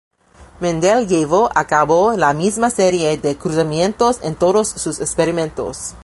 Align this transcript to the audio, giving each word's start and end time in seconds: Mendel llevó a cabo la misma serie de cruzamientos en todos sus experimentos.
Mendel 0.59 1.05
llevó 1.07 1.51
a 1.53 1.67
cabo 1.67 2.13
la 2.17 2.33
misma 2.33 2.71
serie 2.71 3.19
de 3.19 3.37
cruzamientos 3.37 4.17
en 4.23 4.33
todos 4.33 4.67
sus 4.69 4.99
experimentos. 4.99 5.93